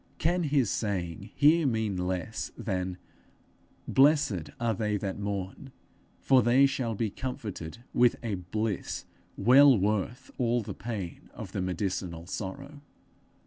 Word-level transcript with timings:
Can 0.17 0.45
his 0.45 0.71
saying 0.71 1.29
here 1.35 1.67
mean 1.67 1.95
less 1.95 2.51
than 2.57 2.97
'Blessed 3.87 4.49
are 4.59 4.73
they 4.73 4.97
that 4.97 5.19
mourn, 5.19 5.71
for 6.17 6.41
they 6.41 6.65
shall 6.65 6.95
be 6.95 7.11
comforted 7.11 7.83
with 7.93 8.15
a 8.23 8.33
bliss 8.33 9.05
well 9.37 9.77
worth 9.77 10.31
all 10.39 10.61
the 10.63 10.73
pain 10.73 11.29
of 11.35 11.51
the 11.51 11.61
medicinal 11.61 12.25
sorrow'? 12.25 12.81